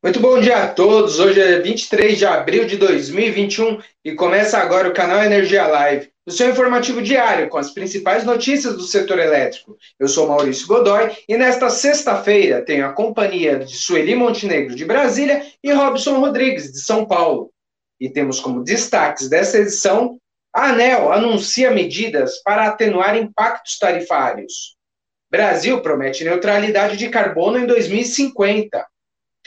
[0.00, 1.18] Muito bom dia a todos.
[1.18, 6.30] Hoje é 23 de abril de 2021 e começa agora o canal Energia Live, o
[6.30, 9.76] seu informativo diário com as principais notícias do setor elétrico.
[9.98, 15.44] Eu sou Maurício Godoy e nesta sexta-feira tenho a companhia de Sueli Montenegro de Brasília
[15.64, 17.50] e Robson Rodrigues de São Paulo.
[18.00, 20.16] E temos como destaques dessa edição:
[20.54, 24.76] a ANEL anuncia medidas para atenuar impactos tarifários.
[25.28, 28.86] Brasil promete neutralidade de carbono em 2050.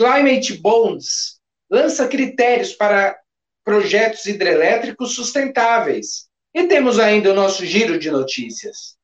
[0.01, 1.39] Climate Bonds
[1.69, 3.15] lança critérios para
[3.63, 6.27] projetos hidrelétricos sustentáveis.
[6.55, 8.97] E temos ainda o nosso giro de notícias.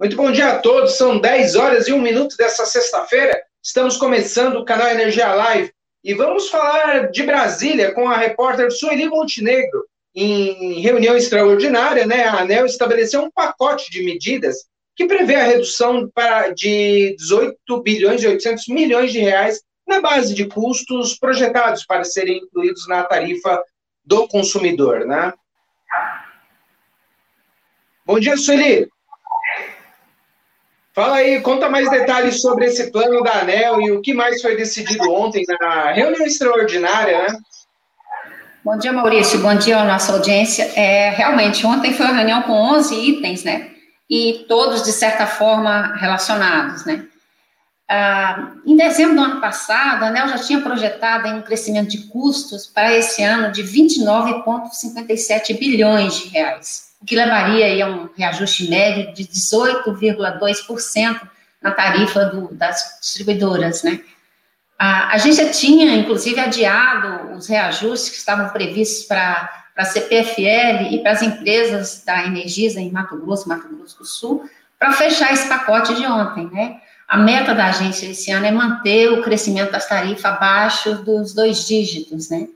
[0.00, 3.38] Muito bom dia a todos, são 10 horas e 1 minuto dessa sexta-feira.
[3.62, 5.70] Estamos começando o canal Energia Live
[6.02, 9.84] e vamos falar de Brasília com a repórter Sueli Montenegro.
[10.14, 14.56] Em reunião extraordinária, né, a ANEL estabeleceu um pacote de medidas
[14.96, 20.34] que prevê a redução para, de 18 bilhões e 800 milhões de reais na base
[20.34, 23.62] de custos projetados para serem incluídos na tarifa
[24.04, 25.32] do consumidor, né?
[28.04, 28.88] Bom dia, Sueli.
[30.98, 34.56] Fala aí, conta mais detalhes sobre esse plano da ANEL e o que mais foi
[34.56, 37.38] decidido ontem na reunião extraordinária, né?
[38.64, 39.38] Bom dia, Maurício.
[39.38, 40.64] Bom dia à nossa audiência.
[40.74, 43.70] É, realmente, ontem foi uma reunião com 11 itens, né?
[44.10, 47.06] E todos, de certa forma, relacionados, né?
[47.88, 52.66] Ah, em dezembro do ano passado, a ANEL já tinha projetado um crescimento de custos
[52.66, 59.14] para esse ano de 29,57 bilhões de reais o que levaria a um reajuste médio
[59.14, 61.20] de 18,2%
[61.62, 64.00] na tarifa do, das distribuidoras, né?
[64.78, 71.12] A agência tinha, inclusive, adiado os reajustes que estavam previstos para a CPFL e para
[71.12, 74.48] as empresas da Energisa em Mato Grosso, Mato Grosso do Sul,
[74.78, 76.80] para fechar esse pacote de ontem, né?
[77.08, 81.66] A meta da agência esse ano é manter o crescimento das tarifas abaixo dos dois
[81.66, 82.46] dígitos, né?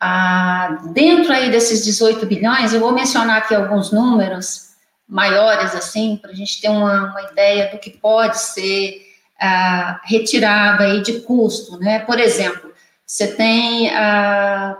[0.00, 4.68] Ah, dentro aí desses 18 bilhões, eu vou mencionar aqui alguns números
[5.08, 9.00] maiores, assim, para a gente ter uma, uma, ideia do que pode ser
[9.40, 12.00] ah, retirado aí de custo, né?
[12.00, 12.72] Por exemplo,
[13.04, 14.76] você tem ah,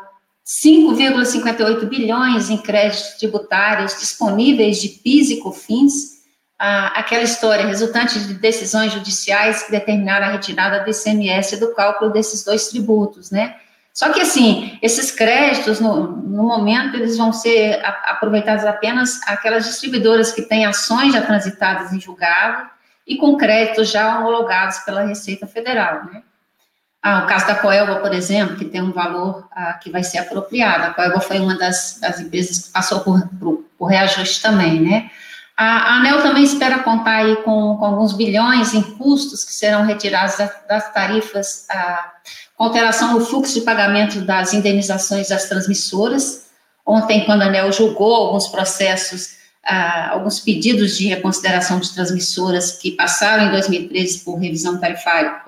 [0.47, 6.19] 5,58 bilhões em créditos tributários disponíveis de PIS e COFINS,
[6.59, 12.13] ah, aquela história resultante de decisões judiciais que determinaram a retirada do ICMS do cálculo
[12.13, 13.57] desses dois tributos, né?
[13.99, 20.31] Só que, assim, esses créditos, no, no momento, eles vão ser aproveitados apenas aquelas distribuidoras
[20.31, 22.69] que têm ações já transitadas em julgado
[23.05, 26.23] e com créditos já homologados pela Receita Federal, né?
[27.03, 30.19] Ah, o caso da Coelba, por exemplo, que tem um valor ah, que vai ser
[30.19, 30.85] apropriado.
[30.85, 35.11] A Coelba foi uma das, das empresas que passou por, por, por, reajuste também, né?
[35.57, 39.85] A, a ANEL também espera contar aí com, com, alguns bilhões em custos que serão
[39.85, 42.13] retirados das, das tarifas ah,
[42.65, 46.47] alteração no fluxo de pagamento das indenizações das transmissoras.
[46.85, 52.93] Ontem, quando a ANEL julgou alguns processos, ah, alguns pedidos de reconsideração de transmissoras que
[52.93, 55.43] passaram em 2013 por revisão tarifária,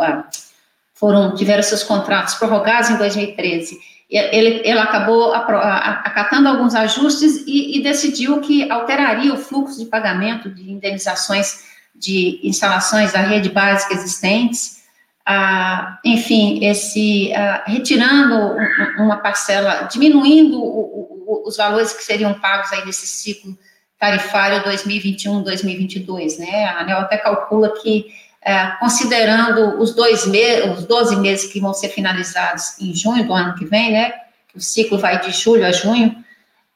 [0.95, 3.79] foram, tiveram seus contratos prorrogados em 2013.
[4.11, 10.51] Ele, ele acabou acatando alguns ajustes e, e decidiu que alteraria o fluxo de pagamento
[10.51, 14.80] de indenizações de instalações da rede básica existentes,
[15.25, 18.57] ah, enfim, esse, ah, retirando
[18.99, 23.57] uma parcela, diminuindo o, o, os valores que seriam pagos aí nesse ciclo
[23.99, 26.65] tarifário 2021-2022, né?
[26.65, 28.07] A ANEL até calcula que,
[28.43, 33.35] é, considerando os dois meses, os 12 meses que vão ser finalizados em junho do
[33.35, 34.15] ano que vem, né?
[34.55, 36.17] O ciclo vai de julho a junho,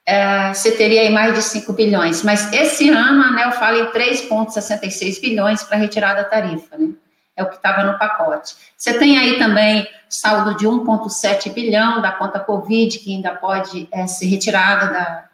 [0.06, 2.22] é, você teria aí mais de 5 bilhões.
[2.22, 6.91] Mas esse ano a ANEL fala em 3,66 bilhões para retirar da tarifa, né?
[7.37, 8.55] É o que estava no pacote.
[8.77, 14.07] Você tem aí também saldo de 1,7 bilhão da conta Covid, que ainda pode é,
[14.07, 15.25] ser retirada, da,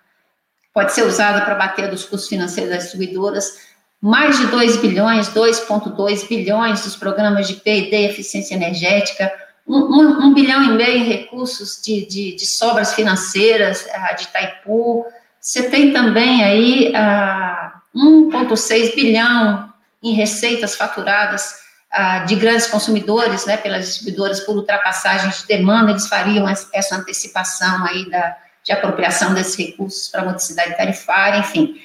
[0.72, 3.70] pode ser usada para bater dos custos financeiros das distribuidoras,
[4.00, 9.30] mais de 2 bilhões, 2,2 bilhões dos programas de P&D, eficiência energética,
[9.68, 13.86] 1 um, um, um, bilhão e meio em recursos de, de, de sobras financeiras
[14.16, 15.04] de Itaipu,
[15.40, 19.72] você tem também aí uh, ah, 1,6 bilhão
[20.02, 21.60] em receitas faturadas
[21.92, 27.84] ah, de grandes consumidores, né, pelas distribuidoras, por ultrapassagem de demanda, eles fariam essa antecipação
[27.84, 31.80] aí da, de apropriação desses recursos para a modicidade tarifária, enfim.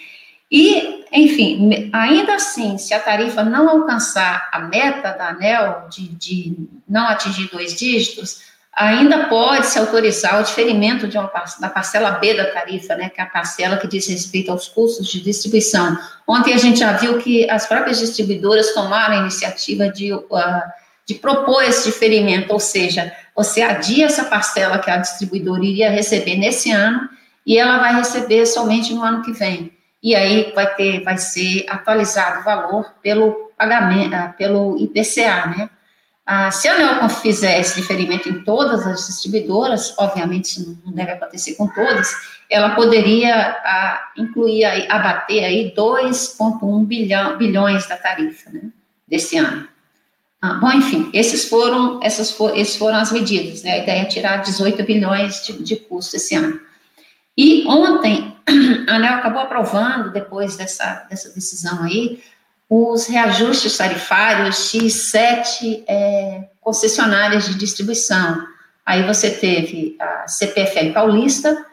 [0.52, 6.56] E, enfim, ainda assim, se a tarifa não alcançar a meta da ANEL de, de
[6.88, 8.42] não atingir dois dígitos,
[8.76, 13.22] ainda pode se autorizar o diferimento de uma, da parcela B da tarifa, né, que
[13.22, 15.98] é a parcela que diz respeito aos custos de distribuição.
[16.28, 20.22] Ontem a gente já viu que as próprias distribuidoras tomaram a iniciativa de, uh,
[21.08, 26.36] de propor esse diferimento, ou seja, você adia essa parcela que a distribuidora iria receber
[26.36, 27.08] nesse ano
[27.46, 29.72] e ela vai receber somente no ano que vem.
[30.04, 35.70] E aí vai ter, vai ser atualizado o valor pelo pagamento, ah, pelo IPCA, né?
[36.26, 41.12] Ah, se a Neocon fizer esse diferimento em todas as distribuidoras, obviamente isso não deve
[41.12, 42.12] acontecer com todas,
[42.50, 48.62] ela poderia ah, incluir, aí, abater aí 2,1 bilhão, bilhões da tarifa né,
[49.08, 49.68] desse ano.
[50.42, 54.06] Ah, bom, enfim, esses foram, essas for, esses foram as medidas, né, a ideia é
[54.06, 56.60] tirar 18 bilhões de, de custo esse ano.
[57.38, 58.36] E ontem,
[58.90, 62.20] a ANEL acabou aprovando, depois dessa, dessa decisão aí,
[62.70, 68.44] os reajustes tarifários de sete é, concessionárias de distribuição.
[68.86, 71.66] Aí você teve a CPFL Paulista,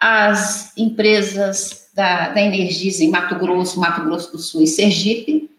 [0.00, 5.50] as empresas da, da Energisa em Mato Grosso, Mato Grosso do Sul e Sergipe,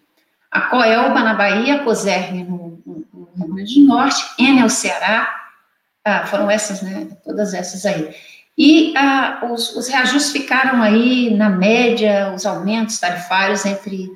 [0.51, 5.33] a Coelba na Bahia, a Coserne no, no, no, Rio Grande do Norte, Enel Ceará,
[6.05, 8.15] ah, foram essas, né, todas essas aí.
[8.57, 14.09] E ah, os, os reajustes ficaram aí, na média, os aumentos tarifários entre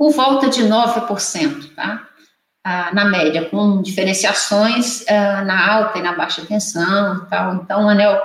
[0.00, 2.08] por volta de 9%, tá?
[2.64, 7.56] Ah, na média, com diferenciações ah, na alta e na baixa tensão e tal.
[7.56, 8.18] Então, o ANEL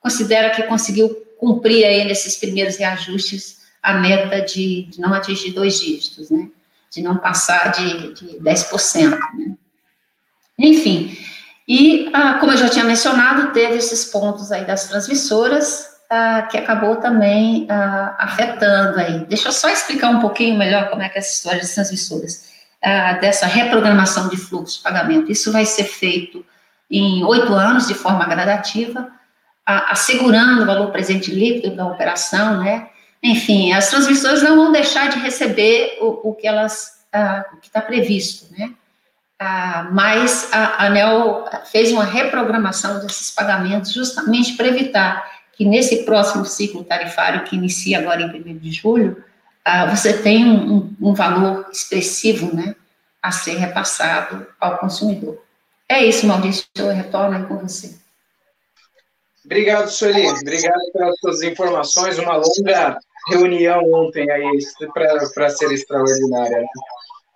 [0.00, 5.80] considera que conseguiu cumprir aí nesses primeiros reajustes a meta de, de não atingir dois
[5.80, 6.46] dígitos, né?
[6.92, 9.56] De não passar de, de 10%, né?
[10.58, 11.16] Enfim,
[11.66, 16.58] e ah, como eu já tinha mencionado, teve esses pontos aí das transmissoras, ah, que
[16.58, 19.24] acabou também ah, afetando aí.
[19.26, 22.50] Deixa eu só explicar um pouquinho melhor como é que é essa história das transmissoras,
[22.82, 25.32] ah, dessa reprogramação de fluxo de pagamento.
[25.32, 26.44] Isso vai ser feito
[26.90, 29.10] em oito anos, de forma gradativa,
[29.66, 32.88] assegurando o valor presente líquido da operação, né?
[33.22, 37.06] Enfim, as transmissoras não vão deixar de receber o, o que elas,
[37.54, 38.74] o que está previsto, né?
[39.90, 46.84] mas a ANEL fez uma reprogramação desses pagamentos justamente para evitar que nesse próximo ciclo
[46.84, 49.24] tarifário, que inicia agora em 1 de julho,
[49.66, 52.74] uh, você tem um, um, valor expressivo, né,
[53.22, 55.42] a ser repassado ao consumidor.
[55.88, 57.94] É isso, Maurício, eu retorno com você.
[59.44, 60.26] Obrigado, Sueli.
[60.28, 62.18] Obrigado pelas suas informações.
[62.18, 62.98] Uma longa
[63.28, 64.58] reunião ontem aí
[64.94, 66.64] para ser extraordinária.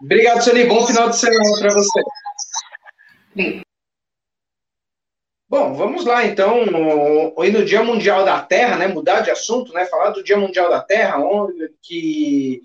[0.00, 0.64] Obrigado, Sueli.
[0.64, 2.00] Bom final de semana para você.
[3.32, 3.67] Obrigado.
[5.48, 6.64] Bom, vamos lá então.
[7.34, 8.86] Hoje no Dia Mundial da Terra, né?
[8.86, 9.86] Mudar de assunto, né?
[9.86, 11.16] Falar do Dia Mundial da Terra,
[11.82, 12.62] que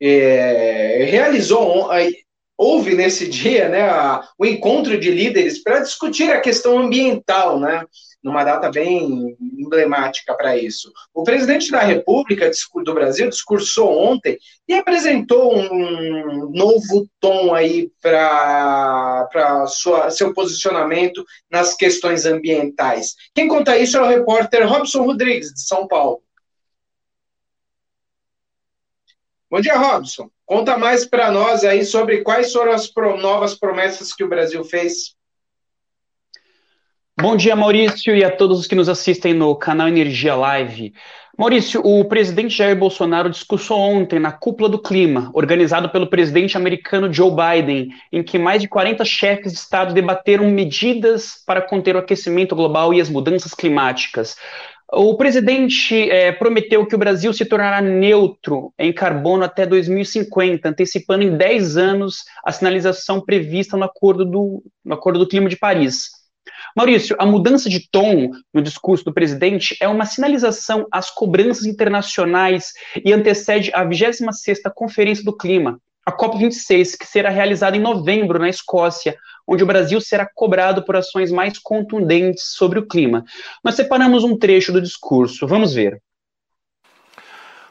[0.00, 1.88] é, realizou,
[2.56, 3.82] houve nesse dia, né?
[3.82, 7.84] A, o encontro de líderes para discutir a questão ambiental, né?
[8.26, 10.92] numa data bem emblemática para isso.
[11.14, 12.50] O presidente da República
[12.84, 14.36] do Brasil discursou ontem
[14.68, 19.28] e apresentou um novo tom aí para
[20.10, 23.14] seu posicionamento nas questões ambientais.
[23.32, 26.20] Quem conta isso é o repórter Robson Rodrigues, de São Paulo.
[29.50, 30.28] Bom dia, Robson.
[30.44, 35.16] Conta mais para nós aí sobre quais foram as novas promessas que o Brasil fez
[37.18, 40.92] Bom dia, Maurício, e a todos os que nos assistem no canal Energia Live.
[41.38, 47.10] Maurício, o presidente Jair Bolsonaro discursou ontem na Cúpula do Clima, organizado pelo presidente americano
[47.10, 52.00] Joe Biden, em que mais de 40 chefes de Estado debateram medidas para conter o
[52.00, 54.36] aquecimento global e as mudanças climáticas.
[54.92, 61.24] O presidente é, prometeu que o Brasil se tornará neutro em carbono até 2050, antecipando
[61.24, 66.10] em 10 anos a sinalização prevista no Acordo do, no acordo do Clima de Paris.
[66.76, 72.72] Maurício, a mudança de tom no discurso do presidente é uma sinalização às cobranças internacionais
[73.04, 78.48] e antecede a 26ª Conferência do Clima, a COP26, que será realizada em novembro na
[78.48, 83.24] Escócia, onde o Brasil será cobrado por ações mais contundentes sobre o clima.
[83.62, 86.00] Nós separamos um trecho do discurso, vamos ver.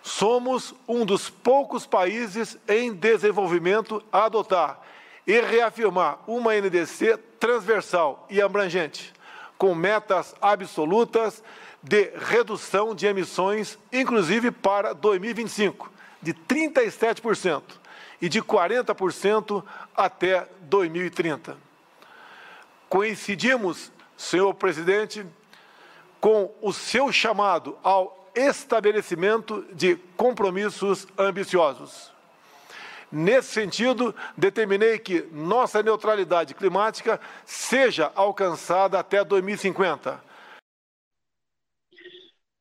[0.03, 4.81] Somos um dos poucos países em desenvolvimento a adotar
[5.25, 9.13] e reafirmar uma NDC transversal e abrangente,
[9.57, 11.41] com metas absolutas
[11.81, 15.89] de redução de emissões, inclusive para 2025,
[16.21, 17.84] de 37%
[18.21, 19.63] e de 40%
[19.95, 21.57] até 2030.
[22.89, 25.25] Coincidimos, senhor presidente,
[26.19, 32.15] com o seu chamado ao estabelecimento de compromissos ambiciosos
[33.11, 40.19] Nesse sentido, determinei que nossa neutralidade climática seja alcançada até 2050.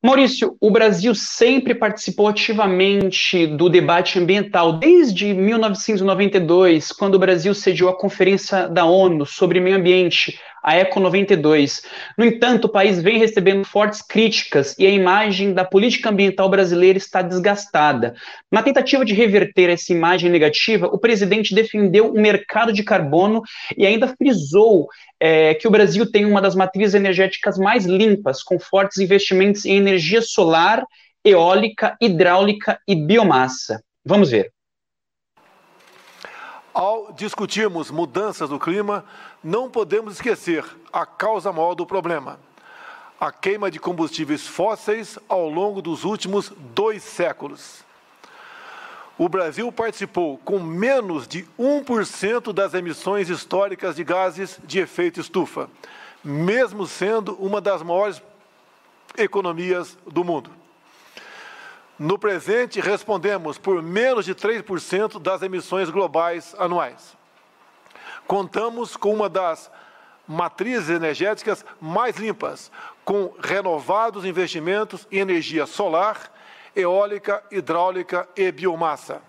[0.05, 7.89] Maurício, o Brasil sempre participou ativamente do debate ambiental, desde 1992, quando o Brasil sediou
[7.89, 11.83] a Conferência da ONU sobre Meio Ambiente, a ECO 92.
[12.17, 16.97] No entanto, o país vem recebendo fortes críticas e a imagem da política ambiental brasileira
[16.97, 18.15] está desgastada.
[18.51, 23.43] Na tentativa de reverter essa imagem negativa, o presidente defendeu o mercado de carbono
[23.77, 24.87] e ainda frisou
[25.19, 29.77] é, que o Brasil tem uma das matrizes energéticas mais limpas, com fortes investimentos em
[29.77, 30.83] energia solar,
[31.23, 33.83] eólica, hidráulica e biomassa.
[34.03, 34.54] Vamos ver.
[36.75, 39.03] Ao discutirmos mudanças do clima,
[39.43, 40.63] não podemos esquecer
[40.93, 42.39] a causa maior do problema:
[43.19, 47.83] a queima de combustíveis fósseis ao longo dos últimos dois séculos
[49.17, 55.69] o Brasil participou com menos de 1% das emissões históricas de gases de efeito estufa,
[56.23, 58.21] mesmo sendo uma das maiores
[59.17, 60.51] economias do mundo.
[61.97, 67.15] No presente, respondemos por menos de 3% das emissões globais anuais.
[68.27, 69.71] Contamos com uma das
[70.27, 72.71] matrizes energéticas mais limpas,
[73.05, 76.33] com renovados investimentos em energia solar
[76.75, 79.21] eólica, hidráulica e biomassa.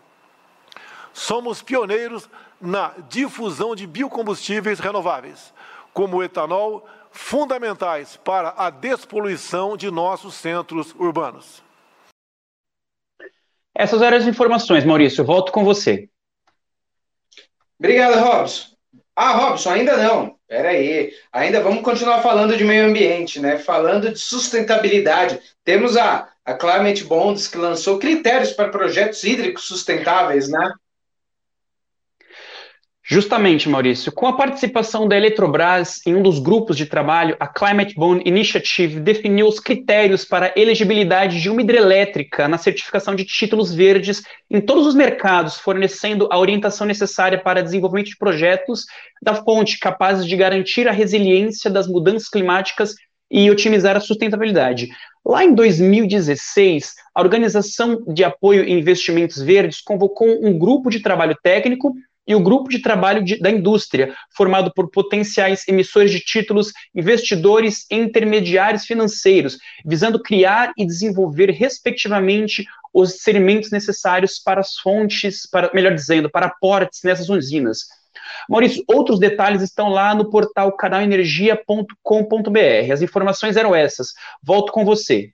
[1.13, 2.29] Somos pioneiros
[2.61, 5.55] na difusão de biocombustíveis renováveis,
[5.95, 11.66] como o etanol, fundamentais para a despoluição de nossos centros urbanos.
[13.79, 15.25] Essas eram as informações, Maurício.
[15.25, 16.09] Volto com você.
[17.79, 18.75] Obrigado, Robson.
[19.15, 20.37] Ah, Robson, ainda não.
[20.49, 21.13] Pera aí.
[21.33, 23.59] Ainda vamos continuar falando de meio ambiente, né?
[23.59, 25.41] Falando de sustentabilidade.
[25.65, 30.73] Temos a a Climate Bonds, que lançou critérios para projetos hídricos sustentáveis, né?
[33.09, 34.11] Justamente, Maurício.
[34.11, 38.99] Com a participação da Eletrobras em um dos grupos de trabalho, a Climate Bond Initiative
[38.99, 44.85] definiu os critérios para elegibilidade de uma hidrelétrica na certificação de títulos verdes em todos
[44.89, 48.87] os mercados, fornecendo a orientação necessária para desenvolvimento de projetos
[49.23, 52.97] da fonte capazes de garantir a resiliência das mudanças climáticas
[53.31, 54.89] e otimizar a sustentabilidade.
[55.25, 61.37] Lá em 2016, a Organização de Apoio e Investimentos Verdes convocou um grupo de trabalho
[61.41, 61.95] técnico
[62.27, 67.87] e o grupo de trabalho de, da indústria, formado por potenciais emissores de títulos, investidores
[67.91, 75.71] e intermediários financeiros, visando criar e desenvolver, respectivamente, os segmentos necessários para as fontes, para,
[75.73, 77.87] melhor dizendo, para aportes nessas usinas.
[78.49, 82.93] Maurício, outros detalhes estão lá no portal canalenergia.com.br.
[82.93, 84.15] As informações eram essas.
[84.43, 85.31] Volto com você.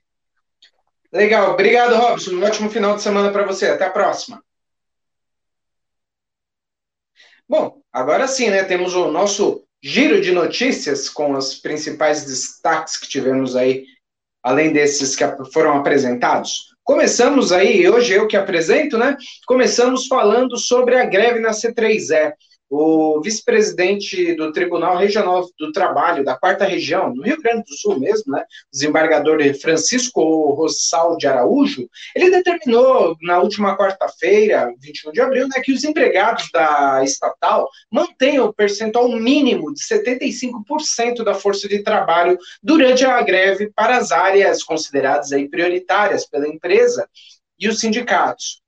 [1.11, 2.31] Legal, obrigado, Robson.
[2.31, 3.67] Um ótimo final de semana para você.
[3.67, 4.41] Até a próxima.
[7.53, 8.63] Bom, agora sim, né?
[8.63, 13.85] Temos o nosso giro de notícias com os principais destaques que tivemos aí,
[14.41, 16.73] além desses que foram apresentados.
[16.83, 19.15] Começamos aí, hoje eu que apresento, né?
[19.45, 22.33] Começamos falando sobre a greve na C3E
[22.75, 27.99] o vice-presidente do Tribunal Regional do Trabalho da Quarta Região, no Rio Grande do Sul
[27.99, 30.21] mesmo, né, desembargador Francisco
[30.53, 36.49] Rossal de Araújo, ele determinou na última quarta-feira, 21 de abril, né, que os empregados
[36.51, 43.71] da estatal mantenham o percentual mínimo de 75% da força de trabalho durante a greve
[43.75, 47.07] para as áreas consideradas aí prioritárias pela empresa
[47.59, 48.62] e os sindicatos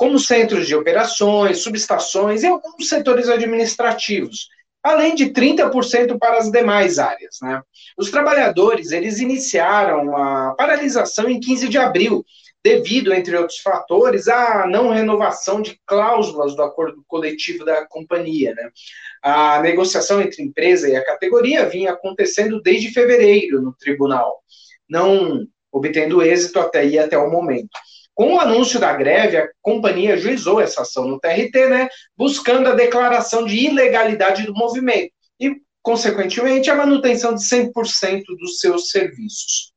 [0.00, 4.48] como centros de operações, subestações e alguns setores administrativos,
[4.82, 7.36] além de 30% para as demais áreas.
[7.42, 7.60] Né?
[7.98, 12.24] Os trabalhadores eles iniciaram a paralisação em 15 de abril,
[12.64, 18.54] devido, entre outros fatores, à não renovação de cláusulas do acordo coletivo da companhia.
[18.54, 18.70] Né?
[19.22, 24.38] A negociação entre a empresa e a categoria vinha acontecendo desde fevereiro no tribunal,
[24.88, 27.68] não obtendo êxito até aí até o momento.
[28.14, 32.74] Com o anúncio da greve, a companhia juizou essa ação no TRT, né, buscando a
[32.74, 39.72] declaração de ilegalidade do movimento e, consequentemente, a manutenção de 100% dos seus serviços.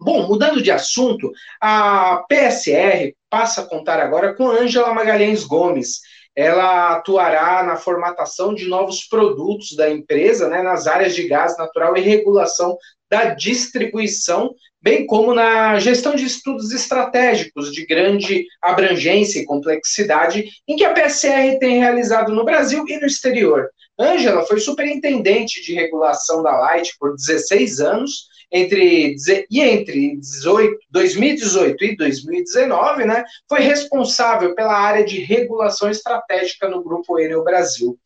[0.00, 1.30] Bom, mudando de assunto,
[1.60, 6.00] a PSR passa a contar agora com Ângela Magalhães Gomes.
[6.36, 11.96] Ela atuará na formatação de novos produtos da empresa, né, nas áreas de gás natural
[11.96, 12.76] e regulação
[13.10, 20.76] da distribuição bem como na gestão de estudos estratégicos de grande abrangência e complexidade, em
[20.76, 23.68] que a PSR tem realizado no Brasil e no exterior.
[23.98, 29.14] Ângela foi superintendente de regulação da Light por 16 anos entre
[29.50, 36.82] e entre 18, 2018 e 2019, né, foi responsável pela área de regulação estratégica no
[36.82, 37.98] Grupo Enel Brasil.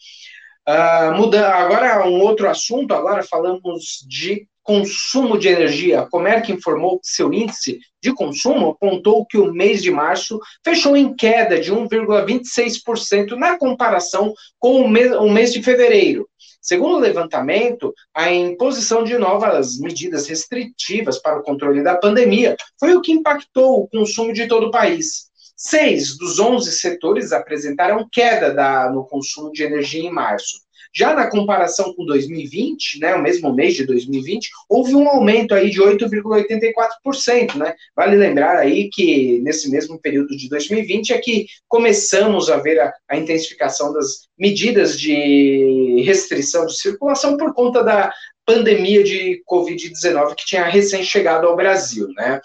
[0.69, 6.01] Uh, muda, agora um outro assunto, agora falamos de consumo de energia.
[6.01, 10.97] A Comerc informou que seu índice de consumo apontou que o mês de março fechou
[10.97, 16.27] em queda de 1,26% na comparação com o mês, o mês de fevereiro.
[16.65, 22.95] Segundo o levantamento, a imposição de novas medidas restritivas para o controle da pandemia foi
[22.95, 25.27] o que impactou o consumo de todo o país.
[25.55, 30.64] Seis dos onze setores apresentaram queda da, no consumo de energia em março.
[30.97, 35.69] Já na comparação com 2020, né, o mesmo mês de 2020, houve um aumento aí
[35.69, 37.75] de 8,84%, né?
[37.97, 42.93] Vale lembrar aí que nesse mesmo período de 2020 é que começamos a ver a,
[43.09, 48.13] a intensificação das medidas de restrição de circulação por conta da
[48.47, 52.41] pandemia de Covid-19 que tinha recém chegado ao Brasil, né?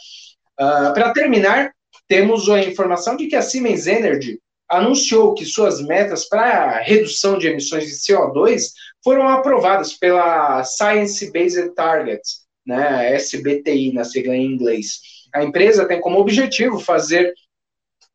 [0.60, 1.72] Uh, Para terminar,
[2.08, 7.48] temos a informação de que a Siemens Energy anunciou que suas metas para redução de
[7.48, 8.72] emissões de CO2
[9.04, 15.00] foram aprovadas pela Science Based Targets, né, SBTI na sigla em inglês.
[15.34, 17.34] A empresa tem como objetivo fazer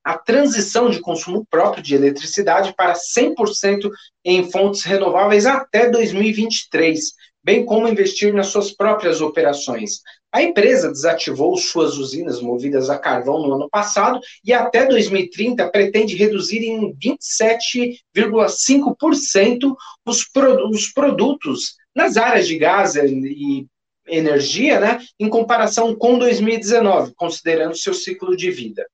[0.05, 3.91] a transição de consumo próprio de eletricidade para 100%
[4.25, 10.01] em fontes renováveis até 2023, bem como investir nas suas próprias operações.
[10.35, 16.17] A empresa desativou suas usinas movidas a carvão no ano passado e até 2030 pretende
[16.17, 20.29] reduzir em 27,5% os,
[20.73, 23.69] os produtos nas áreas de gás e
[24.09, 28.85] energia, né, em comparação com 2019, considerando seu ciclo de vida.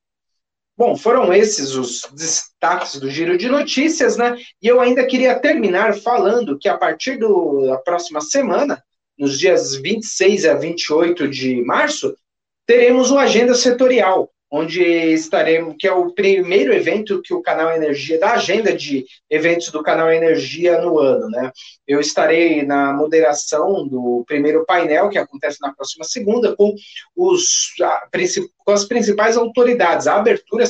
[0.77, 4.37] Bom, foram esses os destaques do giro de notícias, né?
[4.61, 8.79] E eu ainda queria terminar falando que a partir do, da próxima semana
[9.21, 12.17] nos dias 26 a 28 de março,
[12.67, 18.19] teremos o Agenda Setorial, onde estaremos, que é o primeiro evento que o Canal Energia,
[18.19, 21.53] da agenda de eventos do Canal Energia no ano, né?
[21.87, 26.75] Eu estarei na moderação do primeiro painel, que acontece na próxima segunda, com,
[27.15, 27.75] os,
[28.65, 30.07] com as principais autoridades.
[30.07, 30.65] A abertura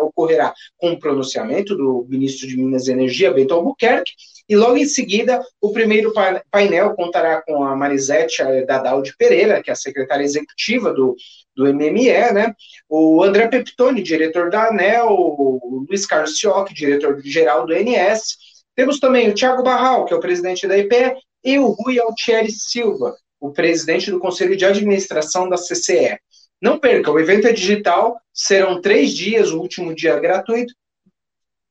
[0.00, 4.12] ocorrerá com o pronunciamento do ministro de Minas e Energia, Bento Albuquerque,
[4.48, 6.12] e logo em seguida, o primeiro
[6.50, 11.16] painel contará com a Marisete Dadal Pereira, que é a secretária executiva do,
[11.56, 12.54] do MME, né?
[12.88, 18.36] O André Peptoni, diretor da ANEL, o Luiz Carlos Sioc, diretor-geral do NS.
[18.76, 22.50] Temos também o Tiago Barral, que é o presidente da IPE, e o Rui Altieri
[22.52, 26.18] Silva, o presidente do Conselho de Administração da CCE.
[26.62, 30.72] Não perca, o evento é digital, serão três dias, o último dia é gratuito.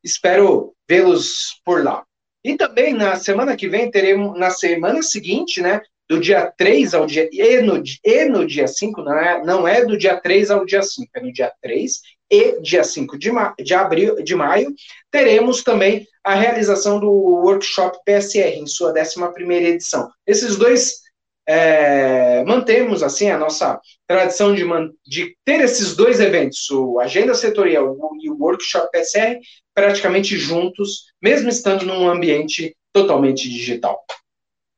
[0.03, 2.03] Espero vê-los por lá.
[2.45, 7.07] E também na semana que vem teremos, na semana seguinte, né, do dia 3 ao
[7.07, 10.63] dia, e no, e no dia 5, não é, não é do dia 3 ao
[10.63, 14.71] dia 5, é no dia 3 e dia 5 de, ma, de, abril, de maio,
[15.09, 20.07] teremos também a realização do workshop PSR, em sua 11ª edição.
[20.27, 21.01] Esses dois
[21.47, 24.63] é, mantemos assim a nossa tradição de,
[25.03, 29.39] de, ter esses dois eventos, o Agenda Setorial e o Workshop PSR,
[29.75, 34.01] praticamente juntos, mesmo estando num ambiente totalmente digital.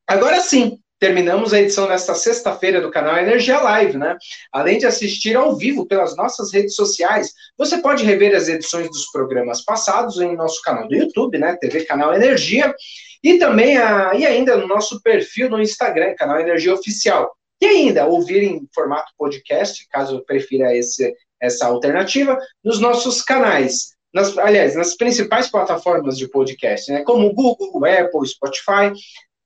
[0.06, 4.16] Agora sim, terminamos a edição desta sexta-feira do canal Energia Live, né?
[4.52, 9.06] Além de assistir ao vivo pelas nossas redes sociais, você pode rever as edições dos
[9.12, 11.56] programas passados em nosso canal do YouTube, né?
[11.60, 12.74] TV Canal Energia,
[13.22, 17.30] e também a, e ainda no nosso perfil no Instagram, canal Energia Oficial.
[17.60, 24.36] E ainda ouvir em formato podcast, caso prefira esse, essa alternativa, nos nossos canais nas,
[24.38, 28.92] aliás, nas principais plataformas de podcast, né, como Google, Apple, Spotify.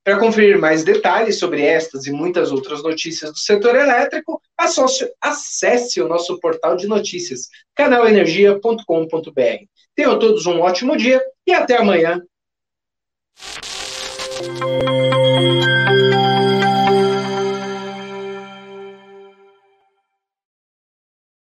[0.05, 4.42] Para conferir mais detalhes sobre estas e muitas outras notícias do setor elétrico,
[5.20, 9.66] acesse o nosso portal de notícias, canalenergia.com.br.
[9.94, 12.20] Tenham todos um ótimo dia e até amanhã.